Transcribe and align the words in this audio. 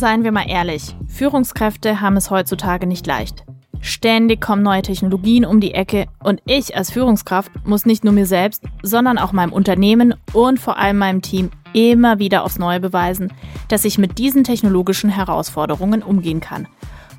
Seien 0.00 0.24
wir 0.24 0.32
mal 0.32 0.48
ehrlich, 0.48 0.96
Führungskräfte 1.08 2.00
haben 2.00 2.16
es 2.16 2.30
heutzutage 2.30 2.86
nicht 2.86 3.06
leicht. 3.06 3.44
Ständig 3.82 4.40
kommen 4.40 4.62
neue 4.62 4.80
Technologien 4.80 5.44
um 5.44 5.60
die 5.60 5.74
Ecke 5.74 6.06
und 6.24 6.40
ich 6.46 6.74
als 6.74 6.90
Führungskraft 6.90 7.52
muss 7.66 7.84
nicht 7.84 8.02
nur 8.02 8.14
mir 8.14 8.24
selbst, 8.24 8.64
sondern 8.82 9.18
auch 9.18 9.32
meinem 9.32 9.52
Unternehmen 9.52 10.14
und 10.32 10.58
vor 10.58 10.78
allem 10.78 10.96
meinem 10.96 11.20
Team 11.20 11.50
immer 11.74 12.18
wieder 12.18 12.44
aufs 12.44 12.58
Neue 12.58 12.80
beweisen, 12.80 13.30
dass 13.68 13.84
ich 13.84 13.98
mit 13.98 14.16
diesen 14.16 14.42
technologischen 14.42 15.10
Herausforderungen 15.10 16.02
umgehen 16.02 16.40
kann. 16.40 16.66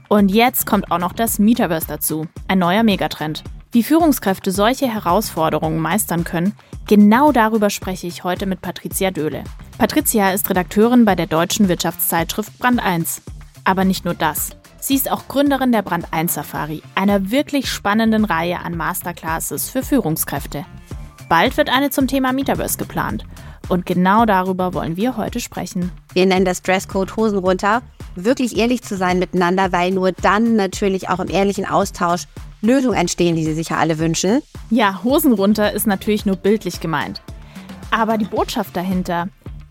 Und 0.09 0.31
jetzt 0.31 0.65
kommt 0.65 0.89
auch 0.89 0.97
noch 0.97 1.13
das 1.13 1.37
Metaverse 1.37 1.85
dazu, 1.87 2.25
ein 2.47 2.57
neuer 2.57 2.81
Megatrend. 2.81 3.43
Wie 3.73 3.83
Führungskräfte 3.83 4.51
solche 4.51 4.93
Herausforderungen 4.93 5.79
meistern 5.79 6.25
können, 6.25 6.53
genau 6.87 7.31
darüber 7.31 7.69
spreche 7.69 8.05
ich 8.05 8.25
heute 8.25 8.45
mit 8.45 8.61
Patricia 8.61 9.11
Döhle. 9.11 9.45
Patricia 9.77 10.31
ist 10.31 10.49
Redakteurin 10.49 11.05
bei 11.05 11.15
der 11.15 11.27
deutschen 11.27 11.69
Wirtschaftszeitschrift 11.69 12.59
Brand 12.59 12.83
1. 12.83 13.21
Aber 13.63 13.85
nicht 13.85 14.03
nur 14.03 14.13
das. 14.13 14.49
Sie 14.81 14.95
ist 14.95 15.09
auch 15.09 15.29
Gründerin 15.29 15.71
der 15.71 15.83
Brand 15.83 16.07
1 16.11 16.33
Safari, 16.33 16.83
einer 16.95 17.31
wirklich 17.31 17.71
spannenden 17.71 18.25
Reihe 18.25 18.59
an 18.59 18.75
Masterclasses 18.75 19.69
für 19.69 19.83
Führungskräfte. 19.83 20.65
Bald 21.29 21.55
wird 21.55 21.69
eine 21.69 21.91
zum 21.91 22.07
Thema 22.07 22.33
Metaverse 22.33 22.77
geplant. 22.77 23.23
Und 23.69 23.85
genau 23.85 24.25
darüber 24.25 24.73
wollen 24.73 24.97
wir 24.97 25.15
heute 25.15 25.39
sprechen. 25.39 25.93
Wir 26.11 26.25
nennen 26.25 26.43
das 26.43 26.61
Dresscode 26.61 27.15
Hosen 27.15 27.37
runter. 27.37 27.83
Wirklich 28.15 28.57
ehrlich 28.57 28.81
zu 28.81 28.97
sein 28.97 29.17
miteinander, 29.17 29.71
weil 29.71 29.91
nur 29.91 30.11
dann 30.11 30.57
natürlich 30.57 31.07
auch 31.07 31.21
im 31.21 31.29
ehrlichen 31.29 31.65
Austausch 31.65 32.27
Lösungen 32.61 32.97
entstehen, 32.97 33.35
die 33.35 33.43
sie 33.43 33.53
sich 33.53 33.69
ja 33.69 33.77
alle 33.77 33.99
wünschen. 33.99 34.41
Ja, 34.69 35.03
Hosen 35.03 35.33
runter 35.33 35.73
ist 35.73 35.87
natürlich 35.87 36.25
nur 36.25 36.35
bildlich 36.35 36.79
gemeint. 36.79 37.21
Aber 37.89 38.17
die 38.17 38.25
Botschaft 38.25 38.75
dahinter, 38.75 39.27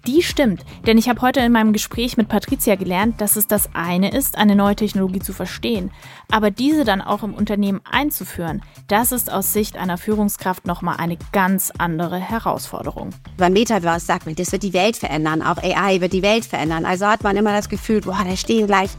die 0.07 0.23
stimmt, 0.23 0.65
denn 0.87 0.97
ich 0.97 1.09
habe 1.11 1.21
heute 1.21 1.41
in 1.41 1.53
meinem 1.53 1.75
Gespräch 1.75 2.16
mit 2.16 2.29
Patricia 2.29 2.75
gelernt, 2.75 3.21
dass 3.21 3.37
es 3.37 3.47
das 3.47 3.69
eine 3.75 4.11
ist, 4.11 4.39
eine 4.39 4.57
neue 4.57 4.75
Technologie 4.75 5.19
zu 5.19 5.35
verstehen, 5.35 5.91
aber 6.30 6.51
diese 6.51 6.85
dann 6.85 7.02
auch 7.02 7.23
im 7.23 7.35
Unternehmen 7.35 7.80
einzuführen, 7.85 8.63
das 8.88 9.13
ist 9.13 9.30
aus 9.30 9.52
Sicht 9.52 9.77
einer 9.77 9.99
Führungskraft 9.99 10.66
nochmal 10.66 10.96
eine 10.99 11.18
ganz 11.33 11.71
andere 11.77 12.18
Herausforderung. 12.18 13.11
Beim 13.37 13.52
Metaverse 13.52 14.07
sagt 14.07 14.24
man, 14.24 14.35
das 14.35 14.52
wird 14.52 14.63
die 14.63 14.73
Welt 14.73 14.96
verändern, 14.96 15.43
auch 15.43 15.59
AI 15.59 16.01
wird 16.01 16.15
die 16.15 16.23
Welt 16.23 16.46
verändern. 16.46 16.87
Also 16.87 17.07
hat 17.07 17.23
man 17.23 17.37
immer 17.37 17.52
das 17.52 17.68
Gefühl, 17.68 18.01
boah, 18.01 18.24
da 18.27 18.37
stehen 18.37 18.66
gleich 18.66 18.91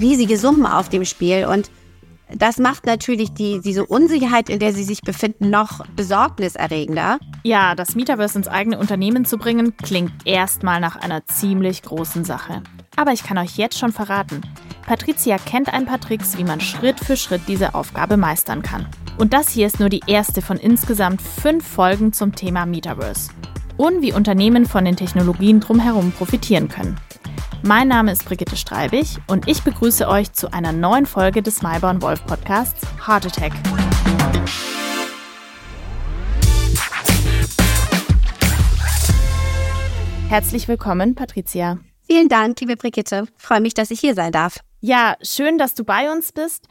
riesige 0.00 0.36
Summen 0.36 0.66
auf 0.66 0.88
dem 0.88 1.04
Spiel 1.04 1.46
und 1.46 1.70
das 2.34 2.58
macht 2.58 2.86
natürlich 2.86 3.32
die, 3.32 3.60
diese 3.60 3.86
Unsicherheit, 3.86 4.48
in 4.48 4.58
der 4.58 4.72
sie 4.72 4.84
sich 4.84 5.00
befinden, 5.02 5.50
noch 5.50 5.84
besorgniserregender. 5.96 7.18
Ja, 7.42 7.74
das 7.74 7.94
Metaverse 7.94 8.38
ins 8.38 8.48
eigene 8.48 8.78
Unternehmen 8.78 9.24
zu 9.24 9.38
bringen, 9.38 9.76
klingt 9.76 10.12
erstmal 10.24 10.80
nach 10.80 10.96
einer 10.96 11.26
ziemlich 11.26 11.82
großen 11.82 12.24
Sache. 12.24 12.62
Aber 12.96 13.12
ich 13.12 13.22
kann 13.22 13.38
euch 13.38 13.56
jetzt 13.56 13.78
schon 13.78 13.92
verraten, 13.92 14.42
Patricia 14.86 15.36
kennt 15.36 15.72
ein 15.72 15.84
paar 15.84 16.00
Tricks, 16.00 16.38
wie 16.38 16.44
man 16.44 16.60
Schritt 16.60 16.98
für 16.98 17.16
Schritt 17.16 17.42
diese 17.46 17.74
Aufgabe 17.74 18.16
meistern 18.16 18.62
kann. 18.62 18.86
Und 19.18 19.32
das 19.32 19.50
hier 19.50 19.66
ist 19.66 19.80
nur 19.80 19.88
die 19.88 20.02
erste 20.06 20.42
von 20.42 20.56
insgesamt 20.56 21.20
fünf 21.20 21.66
Folgen 21.66 22.12
zum 22.12 22.34
Thema 22.34 22.66
Metaverse. 22.66 23.30
Und 23.76 24.00
wie 24.00 24.12
Unternehmen 24.12 24.66
von 24.66 24.84
den 24.84 24.96
Technologien 24.96 25.60
drumherum 25.60 26.12
profitieren 26.12 26.68
können. 26.68 26.96
Mein 27.62 27.88
Name 27.88 28.12
ist 28.12 28.24
Brigitte 28.24 28.56
Streibig 28.56 29.18
und 29.26 29.48
ich 29.48 29.62
begrüße 29.62 30.06
euch 30.08 30.32
zu 30.32 30.52
einer 30.52 30.70
neuen 30.72 31.06
Folge 31.06 31.42
des 31.42 31.60
Maibauen 31.60 32.00
Wolf 32.00 32.24
Podcasts 32.24 32.86
Heart 33.04 33.26
Attack. 33.26 33.52
Herzlich 40.28 40.68
willkommen, 40.68 41.16
Patricia. 41.16 41.78
Vielen 42.06 42.28
Dank, 42.28 42.60
liebe 42.60 42.76
Brigitte. 42.76 43.26
freue 43.36 43.60
mich, 43.60 43.74
dass 43.74 43.90
ich 43.90 43.98
hier 43.98 44.14
sein 44.14 44.30
darf. 44.30 44.60
Ja, 44.80 45.16
schön, 45.20 45.58
dass 45.58 45.74
du 45.74 45.82
bei 45.82 46.12
uns 46.12 46.30
bist. 46.30 46.68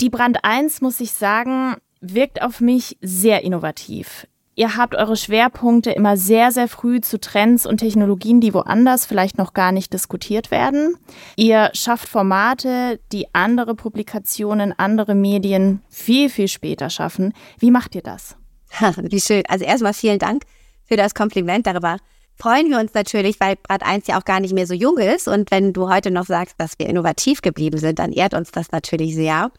Die 0.00 0.10
Brand 0.10 0.44
1, 0.44 0.80
muss 0.80 0.98
ich 0.98 1.12
sagen, 1.12 1.76
wirkt 2.00 2.42
auf 2.42 2.60
mich 2.60 2.98
sehr 3.00 3.42
innovativ. 3.42 4.26
Ihr 4.56 4.76
habt 4.76 4.94
eure 4.94 5.16
Schwerpunkte 5.16 5.90
immer 5.90 6.16
sehr, 6.16 6.52
sehr 6.52 6.68
früh 6.68 7.00
zu 7.00 7.18
Trends 7.18 7.66
und 7.66 7.78
Technologien, 7.78 8.40
die 8.40 8.54
woanders 8.54 9.04
vielleicht 9.04 9.36
noch 9.36 9.52
gar 9.52 9.72
nicht 9.72 9.92
diskutiert 9.92 10.52
werden. 10.52 10.96
Ihr 11.36 11.70
schafft 11.72 12.08
Formate, 12.08 13.00
die 13.10 13.26
andere 13.34 13.74
Publikationen, 13.74 14.72
andere 14.78 15.16
Medien 15.16 15.82
viel, 15.88 16.28
viel 16.28 16.46
später 16.46 16.88
schaffen. 16.88 17.32
Wie 17.58 17.72
macht 17.72 17.96
ihr 17.96 18.02
das? 18.02 18.36
Wie 18.96 19.20
schön. 19.20 19.42
Also 19.48 19.64
erstmal 19.64 19.94
vielen 19.94 20.20
Dank 20.20 20.44
für 20.84 20.96
das 20.96 21.14
Kompliment. 21.14 21.66
Darüber 21.66 21.96
freuen 22.36 22.70
wir 22.70 22.78
uns 22.78 22.94
natürlich, 22.94 23.40
weil 23.40 23.56
Brad 23.56 23.82
1 23.82 24.06
ja 24.06 24.18
auch 24.18 24.24
gar 24.24 24.38
nicht 24.38 24.54
mehr 24.54 24.68
so 24.68 24.74
jung 24.74 24.98
ist. 24.98 25.26
Und 25.26 25.50
wenn 25.50 25.72
du 25.72 25.88
heute 25.88 26.12
noch 26.12 26.26
sagst, 26.26 26.54
dass 26.58 26.78
wir 26.78 26.88
innovativ 26.88 27.42
geblieben 27.42 27.78
sind, 27.78 27.98
dann 27.98 28.12
ehrt 28.12 28.34
uns 28.34 28.52
das 28.52 28.70
natürlich 28.70 29.16
sehr. 29.16 29.50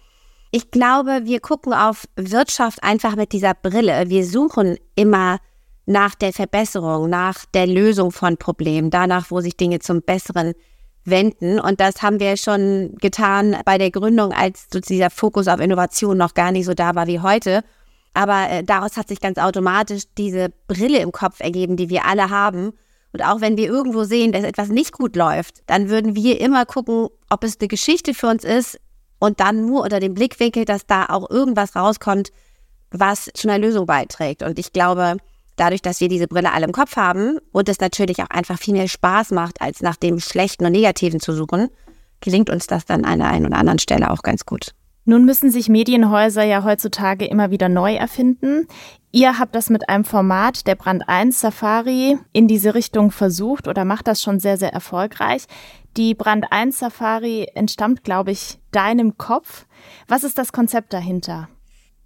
Ich 0.56 0.72
glaube, 0.72 1.24
wir 1.26 1.42
gucken 1.42 1.74
auf 1.74 2.06
Wirtschaft 2.16 2.82
einfach 2.82 3.18
mit 3.18 3.34
dieser 3.34 3.54
Brille. 3.54 4.06
Wir 4.08 4.26
suchen 4.26 4.78
immer 4.96 5.40
nach 5.86 6.16
der 6.16 6.32
Verbesserung, 6.32 7.10
nach 7.10 7.44
der 7.54 7.68
Lösung 7.68 8.14
von 8.14 8.38
Problemen, 8.38 8.90
danach, 8.90 9.32
wo 9.32 9.42
sich 9.42 9.58
Dinge 9.58 9.80
zum 9.80 10.02
Besseren 10.02 10.54
wenden. 11.04 11.60
Und 11.60 11.82
das 11.82 12.02
haben 12.02 12.22
wir 12.22 12.38
schon 12.38 12.96
getan 13.02 13.58
bei 13.66 13.78
der 13.78 13.92
Gründung, 13.92 14.32
als 14.32 14.70
dieser 14.70 15.10
Fokus 15.10 15.50
auf 15.50 15.60
Innovation 15.60 16.18
noch 16.18 16.34
gar 16.34 16.54
nicht 16.54 16.68
so 16.68 16.74
da 16.74 16.96
war 16.96 17.08
wie 17.08 17.20
heute. 17.20 17.62
Aber 18.14 18.50
äh, 18.50 18.64
daraus 18.64 18.96
hat 18.96 19.10
sich 19.10 19.20
ganz 19.20 19.38
automatisch 19.38 20.04
diese 20.18 20.54
Brille 20.70 21.00
im 21.00 21.12
Kopf 21.12 21.42
ergeben, 21.42 21.76
die 21.76 21.90
wir 21.90 22.06
alle 22.06 22.30
haben. 22.30 22.72
Und 23.12 23.26
auch 23.26 23.42
wenn 23.42 23.58
wir 23.58 23.68
irgendwo 23.68 24.06
sehen, 24.06 24.32
dass 24.32 24.46
etwas 24.46 24.70
nicht 24.70 24.94
gut 24.94 25.18
läuft, 25.18 25.64
dann 25.68 25.90
würden 25.90 26.16
wir 26.16 26.40
immer 26.40 26.66
gucken, 26.66 27.10
ob 27.30 27.44
es 27.44 27.60
eine 27.60 27.68
Geschichte 27.68 28.14
für 28.14 28.28
uns 28.28 28.46
ist, 28.46 28.80
und 29.20 29.40
dann 29.40 29.66
nur 29.66 29.84
unter 29.84 30.00
dem 30.00 30.14
Blickwinkel, 30.14 30.66
dass 30.66 30.86
da 30.86 31.06
auch 31.06 31.30
irgendwas 31.30 31.76
rauskommt, 31.76 32.31
was 32.92 33.30
zu 33.34 33.48
einer 33.48 33.59
Lösung 33.59 33.86
beiträgt. 33.86 34.44
Und 34.44 34.59
ich 34.59 34.74
glaube, 34.74 35.18
dadurch, 35.56 35.81
dass 35.81 36.02
wir 36.02 36.09
diese 36.09 36.28
Brille 36.28 36.52
alle 36.52 36.66
im 36.66 36.72
Kopf 36.72 36.96
haben 36.96 37.40
und 37.52 37.70
es 37.70 37.80
natürlich 37.80 38.22
auch 38.22 38.30
einfach 38.30 38.59
viel 38.59 38.74
mehr 38.74 38.88
Spaß 38.88 39.31
macht, 39.31 39.62
als 39.62 39.81
nach 39.81 39.96
dem 39.96 40.20
Schlechten 40.20 40.66
und 40.66 40.72
Negativen 40.72 41.20
zu 41.20 41.34
suchen, 41.34 41.70
gelingt 42.22 42.50
uns 42.50 42.68
das 42.68 42.86
dann 42.86 43.06
an 43.06 43.20
der 43.20 43.30
einen 43.30 43.46
oder 43.46 43.58
anderen 43.58 43.80
Stelle 43.80 44.12
auch 44.12 44.22
ganz 44.22 44.46
gut. 44.46 44.72
Nun 45.08 45.24
müssen 45.24 45.52
sich 45.52 45.70
Medienhäuser 45.70 46.44
ja 46.44 46.64
heutzutage 46.64 47.26
immer 47.26 47.52
wieder 47.52 47.70
neu 47.70 47.94
erfinden. 47.94 48.68
Ihr 49.12 49.38
habt 49.38 49.53
das 49.53 49.70
mit 49.70 49.88
einem 49.88 50.03
Format 50.03 50.66
der 50.66 50.74
Brand 50.74 51.08
1 51.08 51.40
Safari 51.40 52.18
in 52.34 52.47
diese 52.47 52.74
Richtung 52.74 53.12
versucht 53.12 53.68
oder 53.68 53.86
macht 53.86 54.08
das 54.08 54.24
schon 54.24 54.40
sehr, 54.40 54.58
sehr 54.58 54.74
erfolgreich. 54.74 55.46
Die 55.96 56.16
Brand 56.16 56.52
1 56.52 56.80
Safari 56.80 57.47
entstammt, 57.53 58.03
glaube 58.03 58.32
ich, 58.32 58.58
deinem 58.75 59.18
Kopf. 59.18 59.66
Was 60.08 60.24
ist 60.24 60.38
das 60.38 60.52
Konzept 60.52 60.94
dahinter? 60.94 61.50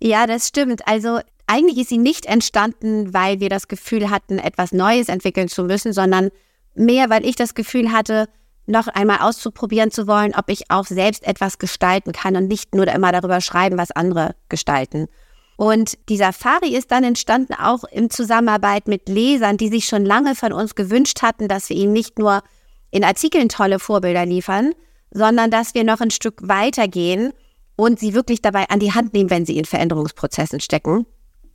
Ja, 0.02 0.28
das 0.28 0.48
stimmt. 0.48 0.88
Also 0.88 1.20
eigentlich 1.48 1.78
ist 1.78 1.90
sie 1.90 1.98
nicht 1.98 2.26
entstanden, 2.26 3.14
weil 3.14 3.40
wir 3.40 3.50
das 3.50 3.68
Gefühl 3.68 4.10
hatten, 4.10 4.38
etwas 4.38 4.72
Neues 4.72 5.10
entwickeln 5.10 5.48
zu 5.48 5.64
müssen, 5.64 5.94
sondern 5.94 6.30
mehr, 6.76 7.10
weil 7.10 7.26
ich 7.26 7.36
das 7.36 7.56
Gefühl 7.56 7.92
hatte, 7.92 8.28
noch 8.68 8.88
einmal 8.88 9.18
auszuprobieren 9.20 9.90
zu 9.90 10.08
wollen, 10.08 10.36
ob 10.36 10.50
ich 10.50 10.70
auch 10.70 10.86
selbst 10.86 11.26
etwas 11.26 11.58
gestalten 11.58 12.12
kann 12.12 12.36
und 12.36 12.48
nicht 12.48 12.76
nur 12.76 12.88
immer 12.88 13.12
darüber 13.12 13.42
schreiben, 13.42 13.78
was 13.78 13.92
andere 13.92 14.36
gestalten. 14.48 15.08
Und 15.58 15.98
die 16.08 16.18
Safari 16.18 16.76
ist 16.76 16.92
dann 16.92 17.04
entstanden 17.04 17.54
auch 17.54 17.84
in 17.84 18.10
Zusammenarbeit 18.10 18.88
mit 18.88 19.10
Lesern, 19.10 19.58
die 19.58 19.68
sich 19.68 19.86
schon 19.86 20.06
lange 20.06 20.36
von 20.36 20.54
uns 20.54 20.76
gewünscht 20.76 21.22
hatten, 21.22 21.48
dass 21.48 21.68
wir 21.68 21.76
ihnen 21.76 21.92
nicht 21.92 22.18
nur 22.18 22.44
in 22.92 23.04
Artikeln 23.04 23.50
tolle 23.50 23.80
Vorbilder 23.80 24.26
liefern, 24.26 24.74
sondern 25.12 25.52
dass 25.52 25.74
wir 25.74 25.84
noch 25.84 26.02
ein 26.02 26.12
Stück 26.12 26.48
weitergehen 26.48 27.34
und 27.76 28.00
sie 28.00 28.14
wirklich 28.14 28.42
dabei 28.42 28.70
an 28.70 28.80
die 28.80 28.94
Hand 28.94 29.14
nehmen, 29.14 29.30
wenn 29.30 29.46
sie 29.46 29.58
in 29.58 29.66
Veränderungsprozessen 29.66 30.60
stecken. 30.60 31.06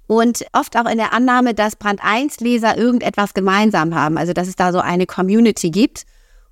Und 0.06 0.44
oft 0.53 0.76
auch 0.76 0.87
in 0.87 0.98
der 0.98 1.12
Annahme, 1.12 1.54
dass 1.54 1.76
Brand 1.76 2.00
1 2.03 2.41
Leser 2.41 2.76
irgendetwas 2.76 3.34
gemeinsam 3.34 3.94
haben, 3.94 4.19
also 4.19 4.32
dass 4.32 4.48
es 4.48 4.56
da 4.56 4.72
so 4.72 4.81
eine 4.81 5.06
Community 5.06 5.70
gibt. 5.70 6.04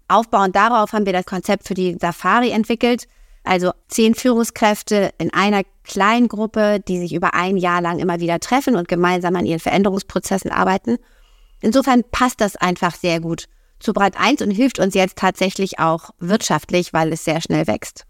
Aufbauend 0.08 0.56
darauf 0.56 0.92
haben 0.92 1.06
wir 1.06 1.12
das 1.12 1.26
Konzept 1.26 1.66
für 1.66 1.74
die 1.74 1.96
Safari 2.00 2.50
entwickelt. 2.50 3.06
Also 3.44 3.72
zehn 3.88 4.14
Führungskräfte 4.14 5.10
in 5.18 5.32
einer 5.32 5.62
kleinen 5.84 6.28
Gruppe, 6.28 6.80
die 6.80 6.98
sich 6.98 7.12
über 7.12 7.34
ein 7.34 7.56
Jahr 7.56 7.82
lang 7.82 7.98
immer 7.98 8.20
wieder 8.20 8.38
treffen 8.40 8.76
und 8.76 8.88
gemeinsam 8.88 9.34
an 9.36 9.46
ihren 9.46 9.58
Veränderungsprozessen 9.58 10.50
arbeiten. 10.50 10.98
Insofern 11.60 12.04
passt 12.10 12.40
das 12.40 12.56
einfach 12.56 12.94
sehr 12.94 13.20
gut 13.20 13.48
zu 13.82 13.92
Brand 13.92 14.18
1 14.18 14.42
und 14.42 14.50
hilft 14.50 14.78
uns 14.78 14.94
jetzt 14.94 15.18
tatsächlich 15.18 15.78
auch 15.78 16.10
wirtschaftlich, 16.18 16.92
weil 16.92 17.12
es 17.12 17.24
sehr 17.24 17.40
schnell 17.40 17.66
wächst. 17.66 18.04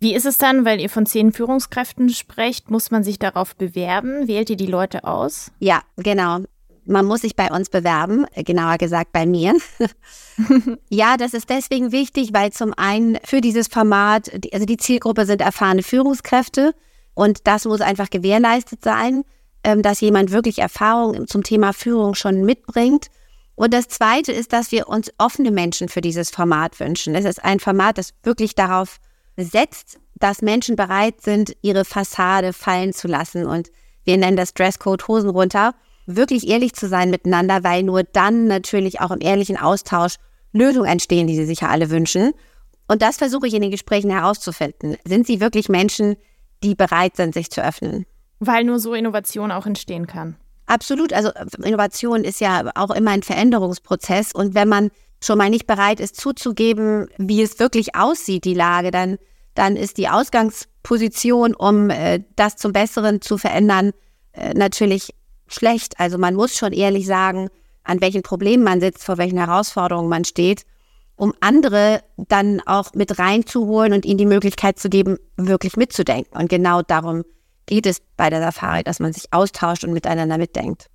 Wie 0.00 0.14
ist 0.14 0.26
es 0.26 0.36
dann, 0.36 0.64
weil 0.64 0.80
ihr 0.80 0.90
von 0.90 1.06
zehn 1.06 1.32
Führungskräften 1.32 2.08
sprecht? 2.08 2.70
Muss 2.70 2.90
man 2.90 3.04
sich 3.04 3.20
darauf 3.20 3.54
bewerben? 3.54 4.26
Wählt 4.26 4.50
ihr 4.50 4.56
die 4.56 4.66
Leute 4.66 5.04
aus? 5.04 5.52
Ja, 5.60 5.82
genau. 5.96 6.40
Man 6.84 7.06
muss 7.06 7.20
sich 7.20 7.36
bei 7.36 7.52
uns 7.52 7.70
bewerben, 7.70 8.26
genauer 8.34 8.78
gesagt 8.78 9.12
bei 9.12 9.24
mir. 9.24 9.54
ja, 10.88 11.16
das 11.16 11.34
ist 11.34 11.48
deswegen 11.48 11.92
wichtig, 11.92 12.30
weil 12.32 12.52
zum 12.52 12.74
einen 12.76 13.16
für 13.24 13.40
dieses 13.40 13.68
Format, 13.68 14.32
also 14.52 14.66
die 14.66 14.76
Zielgruppe 14.76 15.24
sind 15.24 15.40
erfahrene 15.40 15.84
Führungskräfte 15.84 16.74
und 17.14 17.46
das 17.46 17.64
muss 17.66 17.80
einfach 17.80 18.10
gewährleistet 18.10 18.82
sein, 18.82 19.22
ähm, 19.62 19.82
dass 19.82 20.00
jemand 20.00 20.32
wirklich 20.32 20.58
Erfahrung 20.58 21.28
zum 21.28 21.44
Thema 21.44 21.72
Führung 21.72 22.16
schon 22.16 22.44
mitbringt 22.44 23.06
Und 23.54 23.74
das 23.74 23.88
Zweite 23.88 24.32
ist, 24.32 24.52
dass 24.52 24.72
wir 24.72 24.88
uns 24.88 25.12
offene 25.18 25.50
Menschen 25.50 25.88
für 25.88 26.00
dieses 26.00 26.30
Format 26.30 26.80
wünschen. 26.80 27.14
Es 27.14 27.24
ist 27.24 27.44
ein 27.44 27.60
Format, 27.60 27.98
das 27.98 28.14
wirklich 28.22 28.54
darauf 28.54 28.98
setzt, 29.36 29.98
dass 30.14 30.42
Menschen 30.42 30.76
bereit 30.76 31.20
sind, 31.20 31.56
ihre 31.62 31.84
Fassade 31.84 32.52
fallen 32.52 32.92
zu 32.92 33.08
lassen. 33.08 33.46
Und 33.46 33.70
wir 34.04 34.16
nennen 34.16 34.36
das 34.36 34.54
Dresscode 34.54 35.06
Hosen 35.08 35.30
runter, 35.30 35.74
wirklich 36.06 36.48
ehrlich 36.48 36.74
zu 36.74 36.88
sein 36.88 37.10
miteinander, 37.10 37.62
weil 37.64 37.82
nur 37.82 38.02
dann 38.04 38.46
natürlich 38.46 39.00
auch 39.00 39.10
im 39.10 39.20
ehrlichen 39.20 39.56
Austausch 39.56 40.16
Lösungen 40.52 40.88
entstehen, 40.88 41.26
die 41.26 41.36
sie 41.36 41.46
sich 41.46 41.60
ja 41.60 41.68
alle 41.68 41.90
wünschen. 41.90 42.32
Und 42.88 43.02
das 43.02 43.16
versuche 43.16 43.46
ich 43.46 43.54
in 43.54 43.62
den 43.62 43.70
Gesprächen 43.70 44.10
herauszufinden. 44.10 44.96
Sind 45.04 45.26
sie 45.26 45.40
wirklich 45.40 45.68
Menschen, 45.68 46.16
die 46.62 46.74
bereit 46.74 47.16
sind, 47.16 47.34
sich 47.34 47.50
zu 47.50 47.64
öffnen? 47.64 48.06
Weil 48.38 48.64
nur 48.64 48.78
so 48.78 48.94
Innovation 48.94 49.50
auch 49.50 49.66
entstehen 49.66 50.06
kann. 50.06 50.36
Absolut. 50.66 51.12
Also 51.12 51.30
Innovation 51.62 52.24
ist 52.24 52.40
ja 52.40 52.70
auch 52.74 52.90
immer 52.90 53.10
ein 53.10 53.22
Veränderungsprozess. 53.22 54.32
Und 54.32 54.54
wenn 54.54 54.68
man 54.68 54.90
schon 55.20 55.38
mal 55.38 55.50
nicht 55.50 55.66
bereit 55.66 56.00
ist 56.00 56.16
zuzugeben, 56.16 57.08
wie 57.18 57.42
es 57.42 57.58
wirklich 57.58 57.94
aussieht, 57.94 58.44
die 58.44 58.54
Lage, 58.54 58.90
dann, 58.90 59.18
dann 59.54 59.76
ist 59.76 59.98
die 59.98 60.08
Ausgangsposition, 60.08 61.54
um 61.54 61.90
äh, 61.90 62.22
das 62.36 62.56
zum 62.56 62.72
Besseren 62.72 63.20
zu 63.20 63.38
verändern, 63.38 63.92
äh, 64.32 64.54
natürlich 64.54 65.14
schlecht. 65.46 65.98
Also 66.00 66.18
man 66.18 66.34
muss 66.34 66.56
schon 66.56 66.72
ehrlich 66.72 67.06
sagen, 67.06 67.48
an 67.84 68.00
welchen 68.00 68.22
Problemen 68.22 68.64
man 68.64 68.80
sitzt, 68.80 69.04
vor 69.04 69.18
welchen 69.18 69.38
Herausforderungen 69.38 70.08
man 70.08 70.24
steht, 70.24 70.64
um 71.16 71.34
andere 71.40 72.02
dann 72.16 72.60
auch 72.64 72.94
mit 72.94 73.18
reinzuholen 73.18 73.92
und 73.92 74.04
ihnen 74.04 74.18
die 74.18 74.26
Möglichkeit 74.26 74.78
zu 74.78 74.88
geben, 74.88 75.18
wirklich 75.36 75.76
mitzudenken. 75.76 76.36
Und 76.36 76.48
genau 76.48 76.82
darum 76.82 77.24
geht 77.66 77.86
es 77.86 78.02
bei 78.16 78.30
der 78.30 78.40
Safari, 78.40 78.82
dass 78.82 79.00
man 79.00 79.12
sich 79.12 79.32
austauscht 79.32 79.84
und 79.84 79.92
miteinander 79.92 80.38
mitdenkt. 80.38 80.86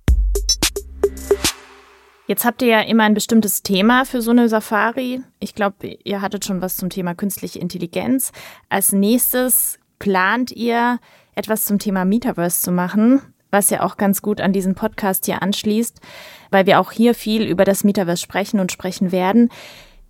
Jetzt 2.28 2.44
habt 2.44 2.60
ihr 2.60 2.68
ja 2.68 2.80
immer 2.82 3.04
ein 3.04 3.14
bestimmtes 3.14 3.62
Thema 3.62 4.04
für 4.04 4.20
so 4.20 4.30
eine 4.32 4.50
Safari. 4.50 5.22
Ich 5.40 5.54
glaube, 5.54 5.96
ihr 6.04 6.20
hattet 6.20 6.44
schon 6.44 6.60
was 6.60 6.76
zum 6.76 6.90
Thema 6.90 7.14
künstliche 7.14 7.58
Intelligenz. 7.58 8.32
Als 8.68 8.92
nächstes 8.92 9.78
plant 9.98 10.52
ihr 10.52 11.00
etwas 11.34 11.64
zum 11.64 11.78
Thema 11.78 12.04
Metaverse 12.04 12.60
zu 12.60 12.70
machen, 12.70 13.22
was 13.50 13.70
ja 13.70 13.82
auch 13.82 13.96
ganz 13.96 14.20
gut 14.20 14.42
an 14.42 14.52
diesen 14.52 14.74
Podcast 14.74 15.24
hier 15.24 15.42
anschließt, 15.42 16.00
weil 16.50 16.66
wir 16.66 16.80
auch 16.80 16.92
hier 16.92 17.14
viel 17.14 17.44
über 17.44 17.64
das 17.64 17.82
Metaverse 17.82 18.22
sprechen 18.22 18.60
und 18.60 18.72
sprechen 18.72 19.10
werden. 19.10 19.48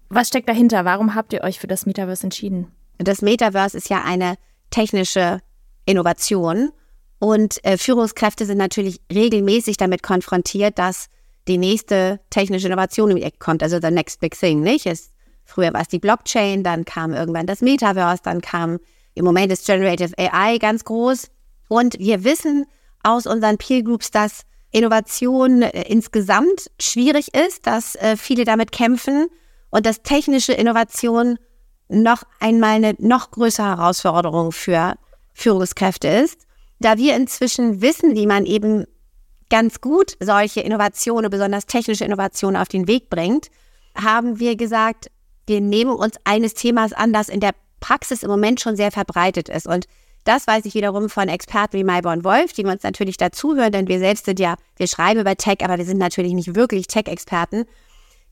Was 0.08 0.26
steckt 0.26 0.48
dahinter? 0.48 0.84
Warum 0.84 1.14
habt 1.14 1.32
ihr 1.32 1.44
euch 1.44 1.60
für 1.60 1.68
das 1.68 1.86
Metaverse 1.86 2.24
entschieden? 2.24 2.72
Das 2.98 3.22
Metaverse 3.22 3.76
ist 3.76 3.90
ja 3.90 4.02
eine 4.02 4.34
technische 4.70 5.40
Innovation 5.88 6.70
und 7.18 7.64
äh, 7.64 7.78
Führungskräfte 7.78 8.46
sind 8.46 8.58
natürlich 8.58 9.00
regelmäßig 9.12 9.76
damit 9.76 10.02
konfrontiert, 10.02 10.78
dass 10.78 11.08
die 11.48 11.58
nächste 11.58 12.20
technische 12.30 12.66
Innovation 12.66 13.10
im 13.10 13.16
Eck 13.16 13.40
kommt, 13.40 13.62
also 13.62 13.80
the 13.80 13.90
next 13.90 14.20
big 14.20 14.38
thing, 14.38 14.60
nicht? 14.60 14.86
Es, 14.86 15.10
früher 15.44 15.72
war 15.72 15.80
es 15.80 15.88
die 15.88 15.98
Blockchain, 15.98 16.62
dann 16.62 16.84
kam 16.84 17.14
irgendwann 17.14 17.46
das 17.46 17.62
Metaverse, 17.62 18.22
dann 18.22 18.42
kam 18.42 18.78
im 19.14 19.24
Moment 19.24 19.50
ist 19.50 19.66
Generative 19.66 20.12
AI 20.16 20.58
ganz 20.58 20.84
groß. 20.84 21.28
Und 21.68 21.98
wir 21.98 22.22
wissen 22.22 22.66
aus 23.02 23.26
unseren 23.26 23.58
Peer 23.58 23.82
Groups, 23.82 24.10
dass 24.10 24.42
Innovation 24.70 25.62
äh, 25.62 25.82
insgesamt 25.88 26.70
schwierig 26.78 27.34
ist, 27.34 27.66
dass 27.66 27.94
äh, 27.96 28.16
viele 28.16 28.44
damit 28.44 28.70
kämpfen 28.70 29.28
und 29.70 29.86
dass 29.86 30.02
technische 30.02 30.52
Innovation 30.52 31.38
noch 31.88 32.22
einmal 32.38 32.76
eine 32.76 32.94
noch 32.98 33.30
größere 33.30 33.66
Herausforderung 33.66 34.52
für 34.52 34.94
Führungskräfte 35.38 36.08
ist. 36.08 36.46
Da 36.80 36.96
wir 36.96 37.16
inzwischen 37.16 37.80
wissen, 37.80 38.14
wie 38.14 38.26
man 38.26 38.44
eben 38.44 38.84
ganz 39.50 39.80
gut 39.80 40.16
solche 40.20 40.60
Innovationen, 40.60 41.30
besonders 41.30 41.66
technische 41.66 42.04
Innovationen 42.04 42.60
auf 42.60 42.68
den 42.68 42.86
Weg 42.86 43.08
bringt, 43.08 43.48
haben 43.96 44.38
wir 44.38 44.56
gesagt, 44.56 45.10
wir 45.46 45.60
nehmen 45.60 45.92
uns 45.92 46.16
eines 46.24 46.54
Themas 46.54 46.92
an, 46.92 47.12
das 47.12 47.28
in 47.28 47.40
der 47.40 47.52
Praxis 47.80 48.22
im 48.22 48.30
Moment 48.30 48.60
schon 48.60 48.76
sehr 48.76 48.90
verbreitet 48.90 49.48
ist. 49.48 49.66
Und 49.66 49.86
das 50.24 50.46
weiß 50.46 50.66
ich 50.66 50.74
wiederum 50.74 51.08
von 51.08 51.28
Experten 51.28 51.78
wie 51.78 51.84
Mayborn 51.84 52.24
Wolf, 52.24 52.52
die 52.52 52.64
uns 52.64 52.82
natürlich 52.82 53.16
dazuhören, 53.16 53.72
denn 53.72 53.88
wir 53.88 53.98
selbst 53.98 54.26
sind 54.26 54.38
ja, 54.38 54.56
wir 54.76 54.86
schreiben 54.86 55.20
über 55.20 55.36
Tech, 55.36 55.58
aber 55.62 55.78
wir 55.78 55.84
sind 55.84 55.98
natürlich 55.98 56.34
nicht 56.34 56.54
wirklich 56.54 56.86
Tech-Experten, 56.86 57.64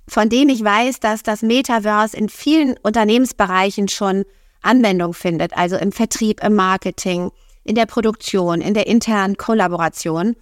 von 0.07 0.29
denen 0.29 0.51
ich 0.51 0.63
weiß, 0.63 1.01
dass 1.01 1.23
das 1.23 1.43
Metaverse 1.43 2.17
in 2.17 2.29
vielen 2.29 2.77
Unternehmensbereichen 2.83 3.89
schon 3.89 4.25
Anwendung 4.63 5.15
findet, 5.15 5.57
also 5.57 5.77
im 5.77 5.93
Vertrieb, 5.93 6.43
im 6.43 6.55
Marketing, 6.55 7.31
in 7.65 7.75
der 7.75 7.87
Produktion, 7.87 8.61
in 8.61 8.75
der 8.75 8.87
internen 8.87 9.37
Kollaboration. 9.37 10.37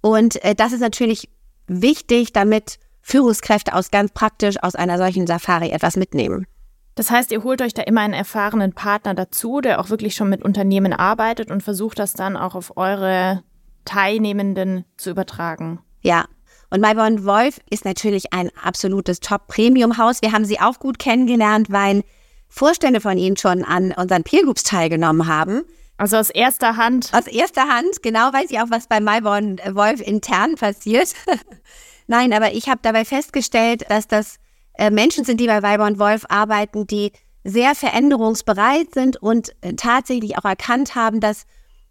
Und 0.00 0.42
äh, 0.44 0.54
das 0.54 0.72
ist 0.72 0.80
natürlich 0.80 1.28
wichtig, 1.66 2.32
damit 2.32 2.78
Führungskräfte 3.02 3.74
aus 3.74 3.90
ganz 3.90 4.12
praktisch 4.12 4.62
aus 4.62 4.74
einer 4.74 4.98
solchen 4.98 5.26
Safari 5.26 5.70
etwas 5.70 5.96
mitnehmen. 5.96 6.46
Das 6.94 7.10
heißt, 7.10 7.32
ihr 7.32 7.44
holt 7.44 7.62
euch 7.62 7.72
da 7.72 7.82
immer 7.82 8.02
einen 8.02 8.14
erfahrenen 8.14 8.72
Partner 8.72 9.14
dazu, 9.14 9.60
der 9.60 9.80
auch 9.80 9.90
wirklich 9.90 10.14
schon 10.14 10.28
mit 10.28 10.42
Unternehmen 10.42 10.92
arbeitet 10.92 11.50
und 11.50 11.62
versucht 11.62 11.98
das 11.98 12.12
dann 12.12 12.36
auch 12.36 12.54
auf 12.54 12.76
eure 12.76 13.42
Teilnehmenden 13.84 14.84
zu 14.96 15.10
übertragen. 15.10 15.80
Ja. 16.02 16.26
Und 16.72 16.80
Mayborn 16.80 17.24
Wolf 17.24 17.58
ist 17.68 17.84
natürlich 17.84 18.32
ein 18.32 18.50
absolutes 18.62 19.20
Top-Premium-Haus. 19.20 20.22
Wir 20.22 20.32
haben 20.32 20.44
sie 20.44 20.60
auch 20.60 20.78
gut 20.78 20.98
kennengelernt, 20.98 21.70
weil 21.70 22.04
Vorstände 22.50 23.00
von 23.00 23.16
ihnen 23.16 23.36
schon 23.36 23.64
an 23.64 23.92
unseren 23.92 24.24
Peer 24.24 24.42
Groups 24.42 24.64
teilgenommen 24.64 25.26
haben. 25.26 25.62
Also 25.96 26.16
aus 26.16 26.30
erster 26.30 26.76
Hand. 26.76 27.10
Aus 27.12 27.26
erster 27.26 27.68
Hand, 27.68 28.02
genau 28.02 28.32
weiß 28.32 28.50
ich 28.50 28.58
auch, 28.58 28.70
was 28.70 28.86
bei 28.86 29.00
Mayborn 29.00 29.58
Wolf 29.72 30.00
intern 30.00 30.56
passiert. 30.56 31.14
Nein, 32.06 32.32
aber 32.32 32.52
ich 32.52 32.68
habe 32.68 32.80
dabei 32.82 33.04
festgestellt, 33.04 33.84
dass 33.88 34.08
das 34.08 34.36
äh, 34.74 34.90
Menschen 34.90 35.24
sind, 35.24 35.40
die 35.40 35.46
bei 35.46 35.60
Mayborn 35.60 35.98
Wolf 35.98 36.24
arbeiten, 36.28 36.86
die 36.86 37.12
sehr 37.44 37.74
veränderungsbereit 37.74 38.94
sind 38.94 39.16
und 39.16 39.54
äh, 39.60 39.74
tatsächlich 39.74 40.36
auch 40.36 40.44
erkannt 40.44 40.94
haben, 40.94 41.20
dass 41.20 41.46